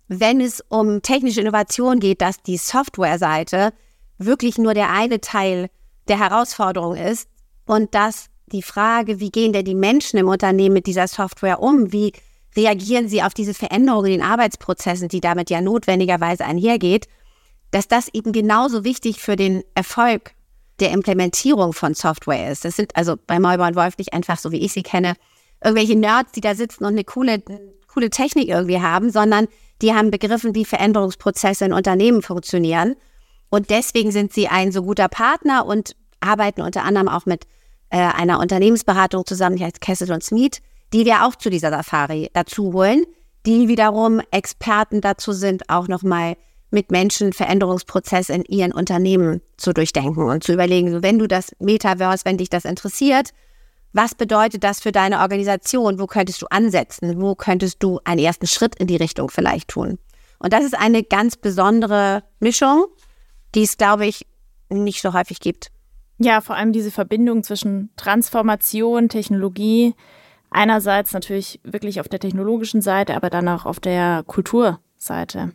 wenn 0.07 0.41
es 0.41 0.63
um 0.69 1.01
technische 1.01 1.41
Innovation 1.41 2.00
geht, 2.00 2.21
dass 2.21 2.41
die 2.41 2.57
Softwareseite 2.57 3.73
wirklich 4.17 4.57
nur 4.57 4.73
der 4.73 4.91
eine 4.91 5.21
Teil 5.21 5.69
der 6.07 6.19
Herausforderung 6.19 6.95
ist 6.95 7.29
und 7.65 7.94
dass 7.94 8.29
die 8.54 8.62
Frage, 8.62 9.19
wie 9.19 9.31
gehen 9.31 9.54
denn 9.54 9.66
die 9.66 9.75
Menschen 9.75 10.18
im 10.18 10.28
Unternehmen 10.28 10.74
mit 10.74 10.88
dieser 10.88 11.07
Software 11.07 11.62
um, 11.62 11.92
wie 11.92 12.13
reagieren 12.56 13.07
sie 13.07 13.24
auf 13.24 13.34
diese 13.34 13.54
Veränderungen 13.54 14.12
in 14.12 14.19
den 14.19 14.28
Arbeitsprozessen, 14.28 15.07
die 15.07 15.22
damit 15.22 15.50
ja 15.50 15.62
notwendigerweise 15.62 16.46
einhergeht, 16.46 17.07
dass 17.72 17.88
das 17.88 18.10
eben 18.13 18.31
genauso 18.31 18.84
wichtig 18.84 19.19
für 19.19 19.36
den 19.36 19.63
Erfolg 19.75 20.34
der 20.80 20.92
Implementierung 20.92 21.74
von 21.74 21.94
Software 21.94 22.51
ist. 22.51 22.66
Das 22.66 22.75
sind 22.75 22.96
also 22.96 23.16
bei 23.28 23.38
Neuborn 23.38 23.75
Wolf 23.75 23.98
nicht 23.98 24.13
einfach 24.13 24.38
so, 24.38 24.52
wie 24.52 24.63
ich 24.63 24.74
sie 24.74 24.84
kenne, 24.84 25.13
irgendwelche 25.63 25.98
Nerds, 25.98 26.31
die 26.31 26.42
da 26.42 26.56
sitzen 26.56 26.86
und 26.86 26.94
eine 26.94 27.04
coole, 27.04 27.44
coole 27.88 28.09
Technik 28.09 28.47
irgendwie 28.47 28.80
haben, 28.81 29.12
sondern 29.12 29.47
die 29.81 29.94
haben 29.94 30.12
begriffen, 30.12 30.56
wie 30.56 30.66
Veränderungsprozesse 30.66 31.66
in 31.66 31.73
Unternehmen 31.73 32.21
funktionieren. 32.21 32.95
Und 33.50 33.69
deswegen 33.69 34.12
sind 34.12 34.33
sie 34.33 34.47
ein 34.47 34.71
so 34.71 34.83
guter 34.83 35.09
Partner 35.09 35.66
und 35.66 35.95
arbeiten 36.19 36.62
unter 36.62 36.83
anderem 36.83 37.07
auch 37.07 37.26
mit 37.26 37.45
äh, 37.90 37.98
einer 37.98 38.40
Unternehmensberatung 38.40 39.26
zusammen, 39.26 39.58
die 39.58 39.66
heißt 39.66 39.81
Kessel 39.81 40.12
und 40.12 40.24
Smith, 40.24 40.62
die 40.94 41.06
wir 41.06 41.26
auch 41.26 41.36
zu 41.36 41.50
dieser 41.50 41.69
Safari 41.69 42.30
dazu 42.34 42.74
holen, 42.74 43.06
die 43.46 43.68
wiederum 43.68 44.22
Experten 44.31 45.02
dazu 45.02 45.31
sind, 45.31 45.69
auch 45.69 45.88
nochmal 45.88 46.36
mit 46.72 46.92
Menschen 46.92 47.34
Veränderungsprozesse 47.34 48.34
in 48.34 48.44
ihren 48.46 48.72
Unternehmen 48.72 49.42
zu 49.58 49.74
durchdenken 49.74 50.30
und 50.30 50.44
zu 50.44 50.54
überlegen, 50.54 51.02
wenn 51.02 51.18
du 51.18 51.28
das 51.28 51.52
Metaverse, 51.60 52.26
wenn 52.26 52.38
dich 52.38 52.50
das 52.50 52.66
interessiert, 52.66 53.31
was 53.92 54.14
bedeutet 54.14 54.64
das 54.64 54.80
für 54.80 54.92
deine 54.92 55.19
Organisation? 55.19 56.00
Wo 56.00 56.06
könntest 56.06 56.42
du 56.44 56.46
ansetzen? 56.52 57.19
Wo 57.19 57.34
könntest 57.34 57.81
du 57.81 58.00
einen 58.04 58.19
ersten 58.19 58.46
Schritt 58.46 58.76
in 58.76 58.86
die 58.86 58.98
Richtung 58.98 59.30
vielleicht 59.30 59.69
tun? 59.69 59.98
Und 60.38 60.54
das 60.54 60.64
ist 60.64 60.78
eine 60.78 61.04
ganz 61.04 61.38
besondere 61.38 62.24
Mischung, 62.40 62.86
die 63.56 63.64
es, 63.64 63.78
glaube 63.78 64.06
ich, 64.06 64.28
nicht 64.69 65.02
so 65.02 65.14
häufig 65.14 65.40
gibt. 65.40 65.72
Ja, 66.19 66.42
vor 66.42 66.56
allem 66.56 66.73
diese 66.73 66.92
Verbindung 66.92 67.44
zwischen 67.44 67.90
Transformation, 67.95 69.09
Technologie, 69.09 69.95
Einerseits 70.52 71.14
natürlich 71.14 71.59
wirklich 71.64 71.99
auf 71.99 72.07
der 72.07 72.19
technologischen 72.19 72.81
Seite, 72.81 73.16
aber 73.16 73.30
dann 73.30 73.47
auch 73.47 73.66
auf 73.66 73.80
der 73.80 74.23
Kulturseite. 74.26 75.52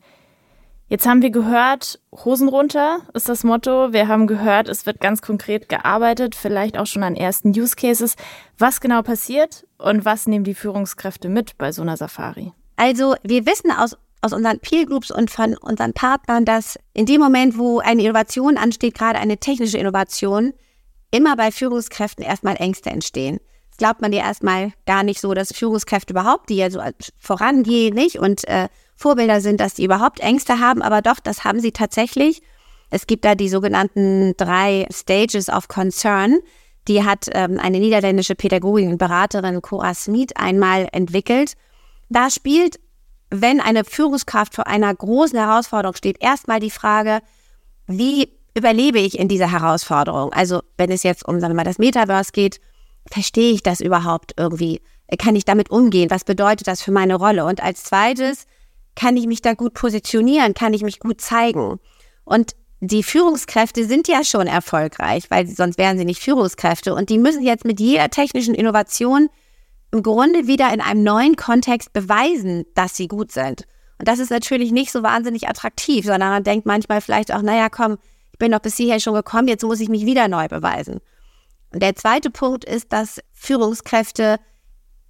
Jetzt 0.87 1.07
haben 1.07 1.23
wir 1.23 1.31
gehört, 1.31 1.99
Hosen 2.13 2.49
runter 2.49 3.01
ist 3.15 3.29
das 3.29 3.43
Motto. 3.43 3.93
Wir 3.93 4.07
haben 4.07 4.27
gehört, 4.27 4.69
es 4.69 4.87
wird 4.87 5.01
ganz 5.01 5.23
konkret 5.23 5.69
gearbeitet, 5.69 6.35
vielleicht 6.35 6.79
auch 6.79 6.87
schon 6.87 7.03
an 7.03 7.17
ersten 7.17 7.49
Use 7.49 7.75
Cases. 7.75 8.15
Was 8.59 8.81
genau 8.81 9.03
passiert 9.03 9.67
und 9.79 10.05
was 10.05 10.27
nehmen 10.27 10.45
die 10.45 10.55
Führungskräfte 10.55 11.29
mit 11.29 11.59
bei 11.59 11.73
so 11.73 11.83
einer 11.83 11.97
Safari? 11.97 12.53
Also 12.77 13.17
wir 13.23 13.47
wissen 13.47 13.71
aus, 13.71 13.97
aus 14.25 14.33
unseren 14.33 14.59
Peer 14.61 14.87
Groups 14.87 15.11
und 15.11 15.31
von 15.31 15.57
unseren 15.57 15.93
Partnern, 15.93 16.45
dass 16.45 16.79
in 16.93 17.07
dem 17.07 17.21
Moment, 17.21 17.59
wo 17.59 17.79
eine 17.79 18.03
Innovation 18.03 18.57
ansteht, 18.57 18.95
gerade 18.95 19.19
eine 19.19 19.39
technische 19.39 19.79
Innovation, 19.79 20.53
immer 21.11 21.37
bei 21.37 21.53
Führungskräften 21.53 22.25
erstmal 22.25 22.57
Ängste 22.57 22.91
entstehen 22.91 23.39
glaubt 23.77 24.01
man 24.01 24.13
ja 24.13 24.25
erstmal 24.25 24.73
gar 24.87 25.03
nicht 25.03 25.21
so, 25.21 25.35
dass 25.35 25.53
Führungskräfte 25.53 26.13
überhaupt, 26.13 26.51
die 26.51 26.57
ja 26.57 26.71
so 26.71 26.81
vorangehen, 27.19 27.95
nicht 27.95 28.19
und 28.19 28.47
äh, 28.49 28.69
Vorbilder 28.97 29.41
sind, 29.41 29.61
dass 29.61 29.75
die 29.75 29.85
überhaupt 29.85 30.21
Ängste 30.21 30.61
haben, 30.61 30.83
aber 30.83 31.03
doch, 31.03 31.21
das 31.21 31.45
haben 31.45 31.61
sie 31.61 31.73
tatsächlich. 31.73 32.43
Es 32.91 33.07
gibt 33.07 33.25
da 33.25 33.35
die 33.35 33.49
sogenannten 33.49 34.35
drei 34.37 34.87
Stages 34.93 35.49
of 35.49 35.67
Concern. 35.69 36.39
Die 36.87 37.03
hat 37.03 37.27
ähm, 37.33 37.59
eine 37.59 37.81
niederländische 37.81 38.35
Pädagogin 38.37 38.91
und 38.91 38.99
Beraterin 38.99 39.63
Cora 39.63 39.95
Smith 39.95 40.29
einmal 40.37 40.89
entwickelt. 40.93 41.55
Da 42.09 42.31
spielt, 42.31 42.79
wenn 43.31 43.61
eine 43.61 43.85
Führungskraft 43.85 44.55
vor 44.55 44.67
einer 44.67 44.95
großen 44.95 45.39
Herausforderung 45.39 45.97
steht, 45.97 46.23
erstmal 46.23 46.61
die 46.61 46.71
Frage, 46.71 47.21
wie 47.87 48.33
überlebe 48.57 48.99
ich 48.99 49.19
in 49.19 49.29
dieser 49.29 49.51
Herausforderung? 49.51 50.33
Also 50.33 50.63
wenn 50.77 50.91
es 50.91 51.03
jetzt 51.03 51.27
um, 51.27 51.41
sagen 51.41 51.53
wir 51.53 51.57
mal, 51.57 51.65
das 51.65 51.79
Metaverse 51.79 52.33
geht, 52.33 52.61
verstehe 53.11 53.53
ich 53.53 53.63
das 53.63 53.81
überhaupt 53.81 54.33
irgendwie? 54.37 54.81
Kann 55.19 55.37
ich 55.37 55.45
damit 55.45 55.71
umgehen? 55.71 56.11
Was 56.11 56.25
bedeutet 56.25 56.67
das 56.67 56.83
für 56.83 56.93
meine 56.93 57.17
Rolle? 57.17 57.45
Und 57.45 57.63
als 57.63 57.85
zweites, 57.85 58.47
kann 58.95 59.17
ich 59.17 59.27
mich 59.27 59.43
da 59.43 59.55
gut 59.55 59.75
positionieren? 59.75 60.55
Kann 60.55 60.73
ich 60.73 60.83
mich 60.83 61.01
gut 61.01 61.21
zeigen? 61.21 61.81
Und 62.25 62.53
die 62.81 63.03
Führungskräfte 63.03 63.85
sind 63.87 64.09
ja 64.09 64.25
schon 64.25 64.47
erfolgreich, 64.47 65.31
weil 65.31 65.47
sonst 65.47 65.79
wären 65.79 65.99
sie 65.99 66.05
nicht 66.05 66.21
Führungskräfte. 66.21 66.95
Und 66.95 67.11
die 67.11 67.19
müssen 67.19 67.43
jetzt 67.43 67.65
mit 67.65 67.81
jeder 67.81 68.09
technischen 68.11 68.55
Innovation 68.55 69.29
im 69.95 70.03
Grunde 70.03 70.49
wieder 70.49 70.75
in 70.75 70.81
einem 70.81 71.05
neuen 71.05 71.37
Kontext 71.37 71.93
beweisen, 71.93 72.65
dass 72.75 72.97
sie 72.97 73.07
gut 73.07 73.31
sind. 73.31 73.63
Und 74.01 74.09
das 74.09 74.19
ist 74.19 74.31
natürlich 74.31 74.73
nicht 74.73 74.91
so 74.91 75.05
wahnsinnig 75.05 75.49
attraktiv, 75.49 76.05
sondern 76.05 76.31
man 76.31 76.43
denkt 76.43 76.67
manchmal 76.67 77.01
vielleicht 77.01 77.33
auch, 77.33 77.43
naja, 77.43 77.69
komm, 77.69 77.99
ich 78.33 78.39
bin 78.39 78.51
doch 78.51 78.59
bis 78.59 78.77
hierher 78.77 78.99
schon 78.99 79.15
gekommen, 79.15 79.47
jetzt 79.47 79.63
muss 79.63 79.79
ich 79.79 79.89
mich 79.89 80.05
wieder 80.05 80.27
neu 80.27 80.49
beweisen. 80.49 80.99
Und 81.73 81.81
der 81.81 81.95
zweite 81.95 82.31
Punkt 82.31 82.65
ist, 82.65 82.93
dass 82.93 83.21
Führungskräfte 83.33 84.41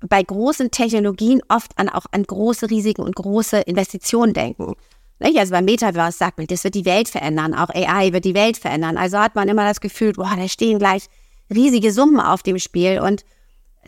bei 0.06 0.22
großen 0.22 0.70
Technologien 0.70 1.40
oft 1.48 1.78
an, 1.78 1.88
auch 1.88 2.04
an 2.12 2.22
große 2.22 2.68
Risiken 2.68 3.00
und 3.00 3.16
große 3.16 3.60
Investitionen 3.60 4.34
denken. 4.34 4.74
Also 5.18 5.52
beim 5.52 5.64
Metaverse 5.64 6.18
sagt 6.18 6.36
man, 6.36 6.46
das 6.46 6.62
wird 6.62 6.74
die 6.74 6.84
Welt 6.84 7.08
verändern, 7.08 7.54
auch 7.54 7.70
AI 7.70 8.12
wird 8.12 8.26
die 8.26 8.34
Welt 8.34 8.58
verändern. 8.58 8.98
Also 8.98 9.18
hat 9.18 9.34
man 9.34 9.48
immer 9.48 9.66
das 9.66 9.80
Gefühl, 9.80 10.12
boah, 10.12 10.34
da 10.36 10.46
stehen 10.46 10.78
gleich 10.78 11.06
riesige 11.50 11.90
Summen 11.90 12.20
auf 12.20 12.42
dem 12.42 12.58
Spiel 12.58 13.00
und 13.00 13.24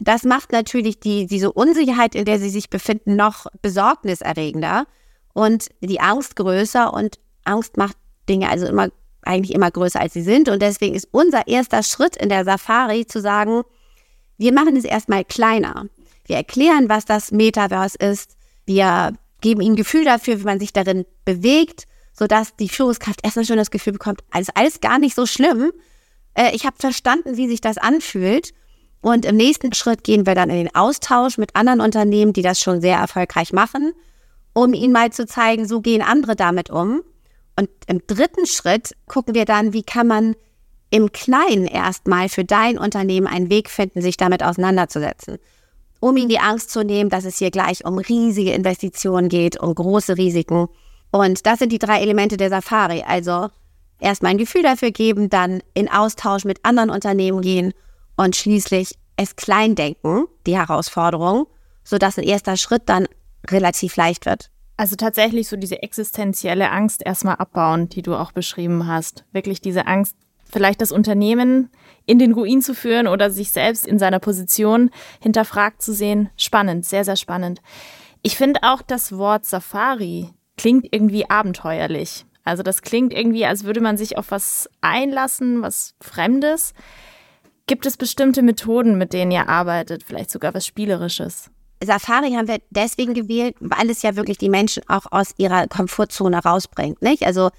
das 0.01 0.25
macht 0.25 0.53
natürlich 0.53 1.01
die, 1.01 1.27
diese 1.27 1.53
Unsicherheit, 1.53 2.15
in 2.15 2.25
der 2.25 2.39
sie 2.39 2.51
sich 2.51 2.71
befinden, 2.71 3.17
noch 3.17 3.47
besorgniserregender 3.63 4.87
und 5.33 5.69
die 5.81 6.01
Angst 6.01 6.37
größer 6.37 6.93
und 6.93 7.19
Angst 7.45 7.77
macht 7.77 7.97
Dinge 8.29 8.49
also 8.49 8.67
immer, 8.67 8.89
eigentlich 9.23 9.55
immer 9.55 9.71
größer 9.71 10.01
als 10.01 10.15
sie 10.15 10.23
sind 10.23 10.49
und 10.49 10.61
deswegen 10.61 10.95
ist 10.95 11.09
unser 11.11 11.47
erster 11.47 11.83
Schritt 11.83 12.17
in 12.17 12.29
der 12.29 12.45
Safari 12.45 13.07
zu 13.07 13.21
sagen, 13.21 13.63
wir 14.39 14.53
machen 14.53 14.77
es 14.77 14.85
erstmal 14.85 15.25
kleiner. 15.25 15.87
Wir 16.27 16.37
erklären, 16.37 16.89
was 16.89 17.05
das 17.05 17.31
Metaverse 17.31 17.97
ist. 17.99 18.37
Wir 18.67 19.13
geben 19.41 19.61
ihnen 19.61 19.77
Gefühl 19.77 20.05
dafür, 20.05 20.41
wie 20.41 20.45
man 20.45 20.61
sich 20.61 20.73
darin 20.73 21.07
bewegt, 21.25 21.85
sodass 22.13 22.57
die 22.57 22.69
Führungskraft 22.69 23.21
erstmal 23.23 23.45
schon 23.45 23.57
das 23.57 23.71
Gefühl 23.71 23.93
bekommt, 23.93 24.23
alles, 24.31 24.49
alles 24.55 24.81
gar 24.81 24.99
nicht 24.99 25.15
so 25.15 25.27
schlimm. 25.27 25.73
Äh, 26.35 26.55
ich 26.55 26.67
habe 26.67 26.77
verstanden, 26.79 27.37
wie 27.37 27.49
sich 27.49 27.61
das 27.61 27.79
anfühlt. 27.79 28.53
Und 29.07 29.25
im 29.25 29.37
nächsten 29.37 29.73
Schritt 29.73 30.03
gehen 30.03 30.27
wir 30.27 30.35
dann 30.35 30.51
in 30.51 30.57
den 30.57 30.75
Austausch 30.75 31.39
mit 31.39 31.55
anderen 31.55 31.81
Unternehmen, 31.81 32.33
die 32.33 32.43
das 32.43 32.59
schon 32.59 32.81
sehr 32.81 32.99
erfolgreich 32.99 33.53
machen, 33.53 33.93
um 34.53 34.75
ihnen 34.75 34.93
mal 34.93 35.13
zu 35.13 35.27
zeigen, 35.27 35.69
so 35.69 35.81
gehen 35.81 36.03
andere 36.03 36.35
damit 36.35 36.71
um. 36.71 37.03
Und 37.57 37.69
im 37.87 38.05
dritten 38.09 38.47
Schritt 38.47 38.97
gucken 39.07 39.35
wir 39.35 39.45
dann, 39.45 39.73
wie 39.73 39.85
kann 39.85 40.09
man 40.09 40.35
im 40.91 41.13
Kleinen 41.13 41.69
erstmal 41.69 42.29
für 42.29 42.45
dein 42.45 42.79
Unternehmen 42.79 43.29
einen 43.29 43.49
Weg 43.49 43.71
finden, 43.71 44.03
sich 44.03 44.17
damit 44.17 44.43
auseinanderzusetzen 44.43 45.39
um 46.01 46.17
ihnen 46.17 46.29
die 46.29 46.41
Angst 46.41 46.71
zu 46.71 46.85
nehmen, 46.85 47.09
dass 47.09 47.25
es 47.25 47.39
hier 47.39 47.51
gleich 47.51 47.85
um 47.85 47.99
riesige 47.99 48.53
Investitionen 48.53 49.29
geht, 49.29 49.59
um 49.59 49.75
große 49.75 50.17
Risiken. 50.17 50.67
Und 51.13 51.47
das 51.47 51.61
sind 51.61 51.71
die 51.71 51.79
drei 51.79 52.01
Elemente 52.01 52.37
der 52.37 52.51
Safari. 52.51 53.03
Also 53.07 53.49
erstmal 53.99 54.33
ein 54.33 54.39
Gefühl 54.39 54.63
dafür 54.63 54.91
geben, 54.91 55.31
dann 55.31 55.63
in 55.75 55.91
Austausch 55.91 56.45
mit 56.45 56.59
anderen 56.65 56.91
Unternehmen 56.91 57.41
gehen 57.41 57.73
und 58.17 58.37
schließlich 58.37 58.99
es 59.17 59.37
klein 59.37 59.75
denken, 59.75 60.27
die 60.47 60.57
Herausforderung, 60.57 61.47
sodass 61.85 62.19
ein 62.19 62.25
erster 62.25 62.57
Schritt 62.57 62.83
dann 62.87 63.07
relativ 63.49 63.97
leicht 63.97 64.27
wird. 64.27 64.51
Also 64.77 64.97
tatsächlich 64.97 65.49
so 65.49 65.57
diese 65.57 65.83
existenzielle 65.83 66.71
Angst 66.71 67.03
erstmal 67.05 67.37
abbauen, 67.37 67.89
die 67.89 68.03
du 68.03 68.15
auch 68.15 68.33
beschrieben 68.33 68.87
hast. 68.87 69.25
Wirklich 69.33 69.61
diese 69.63 69.87
Angst, 69.87 70.17
vielleicht 70.45 70.83
das 70.83 70.93
Unternehmen 70.93 71.71
in 72.05 72.19
den 72.19 72.33
Ruin 72.33 72.61
zu 72.61 72.75
führen 72.75 73.07
oder 73.07 73.31
sich 73.31 73.51
selbst 73.51 73.87
in 73.87 73.99
seiner 73.99 74.19
Position 74.19 74.91
hinterfragt 75.21 75.81
zu 75.81 75.95
sehen. 75.95 76.29
Spannend, 76.37 76.85
sehr, 76.85 77.05
sehr 77.05 77.17
spannend. 77.17 77.63
Ich 78.23 78.37
finde 78.37 78.61
auch 78.65 78.83
das 78.83 79.17
Wort 79.17 79.47
Safari 79.47 80.31
klingt 80.59 80.87
irgendwie 80.91 81.29
abenteuerlich. 81.29 82.27
Also 82.45 82.63
das 82.63 82.83
klingt 82.83 83.13
irgendwie, 83.13 83.45
als 83.47 83.65
würde 83.65 83.81
man 83.81 83.97
sich 83.97 84.19
auf 84.19 84.31
was 84.31 84.69
einlassen, 84.81 85.63
was 85.63 85.95
Fremdes. 86.01 86.75
Gibt 87.67 87.85
es 87.85 87.97
bestimmte 87.97 88.43
Methoden, 88.43 88.97
mit 88.97 89.13
denen 89.13 89.33
ihr 89.33 89.49
arbeitet, 89.49 90.05
vielleicht 90.05 90.31
sogar 90.31 90.55
was 90.55 90.67
Spielerisches? 90.67 91.51
Safari 91.83 92.33
haben 92.33 92.49
wir 92.49 92.61
deswegen 92.71 93.13
gewählt, 93.13 93.57
weil 93.61 93.91
es 93.91 94.03
ja 94.03 94.15
wirklich 94.15 94.39
die 94.39 94.49
Menschen 94.49 94.85
auch 94.89 95.07
aus 95.11 95.35
ihrer 95.37 95.67
Komfortzone 95.67 96.39
rausbringt. 96.39 97.03
Nicht? 97.03 97.25
Also 97.27 97.51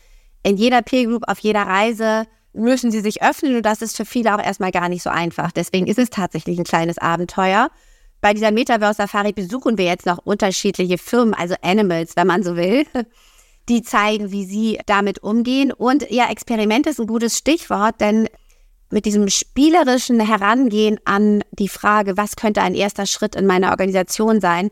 in 0.44 0.56
jeder 0.56 0.82
Peer 0.82 1.06
Group, 1.06 1.24
auf 1.28 1.40
jeder 1.40 1.64
Reise 1.64 2.26
müssen 2.54 2.90
sie 2.90 3.02
sich 3.02 3.22
öffnen 3.22 3.58
und 3.58 3.66
das 3.66 3.82
ist 3.82 3.98
für 3.98 4.06
viele 4.06 4.34
auch 4.34 4.44
erstmal 4.44 4.72
gar 4.72 4.88
nicht 4.90 5.04
so 5.04 5.10
einfach. 5.10 5.52
Deswegen 5.52 5.88
ist 5.88 6.00
es 6.00 6.10
tatsächlich 6.10 6.58
ein 6.58 6.64
kleines 6.64 6.98
Abenteuer. 6.98 7.70
Bei 8.22 8.34
dieser 8.34 8.52
Metaverse 8.52 8.98
Safari 8.98 9.34
besuchen 9.34 9.78
wir 9.78 9.86
jetzt 9.86 10.06
noch 10.06 10.20
unterschiedliche 10.20 10.98
Firmen, 10.98 11.34
also 11.34 11.56
Animals, 11.62 12.16
wenn 12.16 12.28
man 12.28 12.44
so 12.44 12.56
will, 12.56 12.86
die 13.70 13.84
zeigen, 13.84 14.32
wie 14.32 14.46
sie 14.46 14.80
damit 14.86 15.22
umgehen. 15.22 15.72
Und 15.72 16.10
ja, 16.10 16.32
Experiment 16.32 16.88
ist 16.88 17.00
ein 17.00 17.08
gutes 17.08 17.38
Stichwort, 17.38 18.00
denn 18.00 18.28
mit 18.90 19.06
diesem 19.06 19.28
spielerischen 19.30 20.20
Herangehen 20.20 21.00
an 21.06 21.44
die 21.52 21.68
Frage, 21.68 22.18
was 22.18 22.36
könnte 22.36 22.62
ein 22.62 22.76
erster 22.76 23.06
Schritt 23.06 23.36
in 23.36 23.46
meiner 23.46 23.72
Organisation 23.72 24.40
sein, 24.40 24.70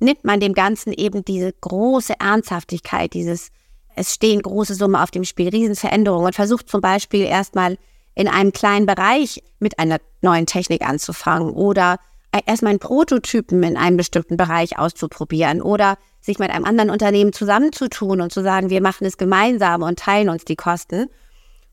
nimmt 0.00 0.24
man 0.24 0.40
dem 0.40 0.52
Ganzen 0.52 0.92
eben 0.92 1.24
diese 1.24 1.52
große 1.52 2.14
Ernsthaftigkeit, 2.20 3.14
dieses 3.14 3.50
es 3.96 4.12
stehen 4.12 4.42
große 4.42 4.74
Summen 4.74 4.96
auf 4.96 5.10
dem 5.10 5.24
Spiel, 5.24 5.48
Riesenveränderungen 5.48 6.26
und 6.26 6.34
versucht 6.34 6.68
zum 6.68 6.80
Beispiel 6.80 7.22
erstmal 7.22 7.78
in 8.14 8.28
einem 8.28 8.52
kleinen 8.52 8.86
Bereich 8.86 9.42
mit 9.58 9.78
einer 9.78 9.98
neuen 10.20 10.46
Technik 10.46 10.82
anzufangen 10.82 11.50
oder 11.50 11.98
erstmal 12.46 12.70
einen 12.70 12.78
Prototypen 12.80 13.62
in 13.62 13.76
einem 13.76 13.96
bestimmten 13.96 14.36
Bereich 14.36 14.78
auszuprobieren 14.78 15.62
oder 15.62 15.96
sich 16.20 16.38
mit 16.38 16.50
einem 16.50 16.64
anderen 16.64 16.90
Unternehmen 16.90 17.32
zusammenzutun 17.32 18.20
und 18.20 18.32
zu 18.32 18.42
sagen, 18.42 18.70
wir 18.70 18.80
machen 18.80 19.06
es 19.06 19.16
gemeinsam 19.16 19.82
und 19.82 19.98
teilen 19.98 20.28
uns 20.28 20.44
die 20.44 20.56
Kosten. 20.56 21.08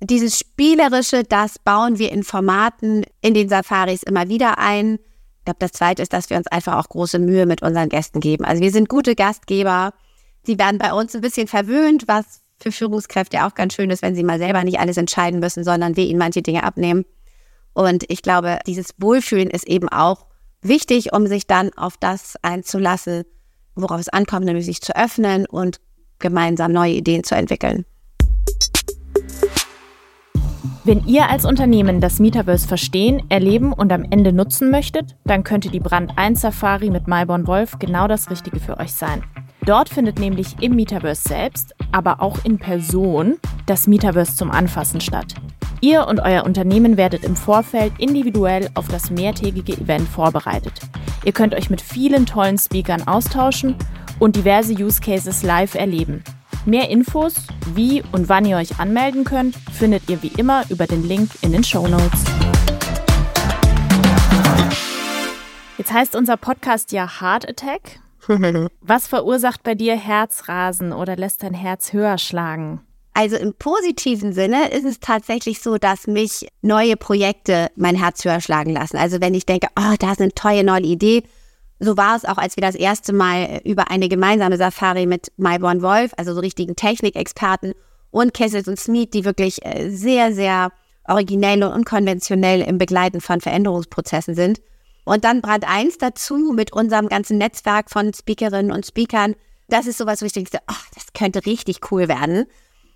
Dieses 0.03 0.37
Spielerische, 0.37 1.23
das 1.23 1.59
bauen 1.59 1.99
wir 1.99 2.11
in 2.11 2.23
Formaten 2.23 3.03
in 3.21 3.33
den 3.33 3.49
Safaris 3.49 4.03
immer 4.03 4.29
wieder 4.29 4.57
ein. 4.57 4.95
Ich 5.39 5.45
glaube, 5.45 5.59
das 5.59 5.71
Zweite 5.71 6.01
ist, 6.01 6.13
dass 6.13 6.29
wir 6.29 6.37
uns 6.37 6.47
einfach 6.47 6.77
auch 6.77 6.89
große 6.89 7.19
Mühe 7.19 7.45
mit 7.45 7.61
unseren 7.61 7.89
Gästen 7.89 8.19
geben. 8.19 8.45
Also 8.45 8.61
wir 8.61 8.71
sind 8.71 8.89
gute 8.89 9.15
Gastgeber 9.15 9.93
Sie 10.43 10.57
werden 10.57 10.77
bei 10.77 10.93
uns 10.93 11.15
ein 11.15 11.21
bisschen 11.21 11.47
verwöhnt, 11.47 12.07
was 12.07 12.41
für 12.59 12.71
Führungskräfte 12.71 13.45
auch 13.45 13.53
ganz 13.53 13.73
schön 13.73 13.89
ist, 13.89 14.01
wenn 14.01 14.15
sie 14.15 14.23
mal 14.23 14.39
selber 14.39 14.63
nicht 14.63 14.79
alles 14.79 14.97
entscheiden 14.97 15.39
müssen, 15.39 15.63
sondern 15.63 15.95
wir 15.95 16.05
ihnen 16.05 16.19
manche 16.19 16.41
Dinge 16.41 16.63
abnehmen. 16.63 17.05
Und 17.73 18.03
ich 18.09 18.21
glaube, 18.21 18.59
dieses 18.67 18.93
Wohlfühlen 18.97 19.49
ist 19.49 19.67
eben 19.67 19.89
auch 19.89 20.25
wichtig, 20.61 21.13
um 21.13 21.27
sich 21.27 21.47
dann 21.47 21.71
auf 21.73 21.97
das 21.97 22.35
einzulassen, 22.41 23.23
worauf 23.75 23.99
es 23.99 24.09
ankommt, 24.09 24.45
nämlich 24.45 24.65
sich 24.65 24.81
zu 24.81 24.95
öffnen 24.95 25.45
und 25.45 25.79
gemeinsam 26.19 26.71
neue 26.71 26.93
Ideen 26.93 27.23
zu 27.23 27.35
entwickeln. 27.35 27.85
Wenn 30.83 31.05
ihr 31.05 31.29
als 31.29 31.45
Unternehmen 31.45 32.01
das 32.01 32.17
Metaverse 32.17 32.67
verstehen, 32.67 33.21
erleben 33.29 33.71
und 33.71 33.91
am 33.91 34.03
Ende 34.03 34.33
nutzen 34.33 34.71
möchtet, 34.71 35.15
dann 35.25 35.43
könnte 35.43 35.69
die 35.69 35.79
Brand 35.79 36.17
1 36.17 36.41
Safari 36.41 36.89
mit 36.89 37.07
Myborn 37.07 37.45
Wolf 37.45 37.77
genau 37.77 38.07
das 38.07 38.31
Richtige 38.31 38.59
für 38.59 38.79
euch 38.79 38.91
sein. 38.91 39.23
Dort 39.63 39.89
findet 39.89 40.17
nämlich 40.17 40.55
im 40.59 40.75
Metaverse 40.75 41.21
selbst, 41.21 41.75
aber 41.91 42.19
auch 42.19 42.43
in 42.45 42.57
Person, 42.57 43.37
das 43.67 43.85
Metaverse 43.85 44.35
zum 44.35 44.49
Anfassen 44.49 45.01
statt. 45.01 45.35
Ihr 45.81 46.07
und 46.07 46.19
euer 46.19 46.45
Unternehmen 46.45 46.97
werdet 46.97 47.25
im 47.25 47.35
Vorfeld 47.35 47.93
individuell 47.99 48.67
auf 48.73 48.87
das 48.87 49.11
mehrtägige 49.11 49.73
Event 49.73 50.07
vorbereitet. 50.07 50.73
Ihr 51.23 51.31
könnt 51.31 51.53
euch 51.53 51.69
mit 51.69 51.81
vielen 51.81 52.25
tollen 52.25 52.57
Speakern 52.57 53.07
austauschen 53.07 53.75
und 54.17 54.35
diverse 54.35 54.73
Use 54.73 54.99
Cases 54.99 55.43
live 55.43 55.75
erleben. 55.75 56.23
Mehr 56.65 56.89
Infos, 56.89 57.33
wie 57.73 58.03
und 58.11 58.29
wann 58.29 58.45
ihr 58.45 58.57
euch 58.57 58.79
anmelden 58.79 59.23
könnt, 59.23 59.55
findet 59.73 60.07
ihr 60.07 60.21
wie 60.21 60.31
immer 60.37 60.63
über 60.69 60.85
den 60.85 61.03
Link 61.03 61.31
in 61.41 61.53
den 61.53 61.63
Show 61.63 61.87
Notes. 61.87 62.23
Jetzt 65.79 65.91
heißt 65.91 66.15
unser 66.15 66.37
Podcast 66.37 66.91
ja 66.91 67.19
Heart 67.19 67.49
Attack. 67.49 67.99
Was 68.81 69.07
verursacht 69.07 69.63
bei 69.63 69.73
dir 69.73 69.95
Herzrasen 69.95 70.93
oder 70.93 71.15
lässt 71.15 71.41
dein 71.41 71.55
Herz 71.55 71.93
höher 71.93 72.19
schlagen? 72.19 72.81
Also 73.13 73.37
im 73.37 73.55
positiven 73.55 74.31
Sinne 74.31 74.69
ist 74.69 74.85
es 74.85 74.99
tatsächlich 74.99 75.61
so, 75.61 75.79
dass 75.79 76.05
mich 76.05 76.47
neue 76.61 76.95
Projekte 76.95 77.71
mein 77.75 77.95
Herz 77.95 78.23
höher 78.23 78.39
schlagen 78.39 78.71
lassen. 78.71 78.97
Also 78.97 79.19
wenn 79.19 79.33
ich 79.33 79.47
denke, 79.47 79.67
oh, 79.75 79.95
da 79.97 80.11
ist 80.11 80.21
eine 80.21 80.31
tolle 80.33 80.63
neue 80.63 80.81
Idee. 80.81 81.23
So 81.83 81.97
war 81.97 82.15
es 82.15 82.25
auch, 82.25 82.37
als 82.37 82.57
wir 82.57 82.61
das 82.61 82.75
erste 82.75 83.11
Mal 83.11 83.59
über 83.63 83.89
eine 83.89 84.07
gemeinsame 84.07 84.55
Safari 84.55 85.07
mit 85.07 85.31
Myborn 85.37 85.81
Wolf, 85.81 86.11
also 86.15 86.35
so 86.35 86.39
richtigen 86.39 86.75
Technikexperten 86.75 87.73
und 88.11 88.35
Kessels 88.35 88.67
und 88.67 88.79
Smith, 88.79 89.09
die 89.11 89.25
wirklich 89.25 89.65
äh, 89.65 89.89
sehr, 89.89 90.31
sehr 90.31 90.71
originell 91.07 91.63
und 91.63 91.73
unkonventionell 91.73 92.61
im 92.61 92.77
Begleiten 92.77 93.19
von 93.19 93.41
Veränderungsprozessen 93.41 94.35
sind. 94.35 94.61
Und 95.05 95.23
dann 95.23 95.41
Brand 95.41 95.67
1 95.67 95.97
dazu 95.97 96.53
mit 96.55 96.71
unserem 96.71 97.09
ganzen 97.09 97.39
Netzwerk 97.39 97.89
von 97.89 98.13
Speakerinnen 98.13 98.71
und 98.71 98.85
Speakern. 98.85 99.33
Das 99.67 99.87
ist 99.87 99.97
sowas, 99.97 100.21
wo 100.21 100.27
ich 100.27 100.33
denke, 100.33 100.59
ach, 100.67 100.85
das 100.93 101.13
könnte 101.13 101.47
richtig 101.47 101.91
cool 101.91 102.07
werden. 102.07 102.45